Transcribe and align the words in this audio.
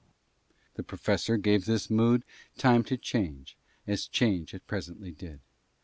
The 0.77 0.81
Professor 0.83 1.37
gave 1.37 1.65
this 1.65 1.87
mood 1.87 2.25
time 2.57 2.83
to 2.85 2.97
change, 2.97 3.55
as 3.85 4.07
change 4.07 4.51
it 4.55 4.65
presently 4.65 5.11
did. 5.11 5.41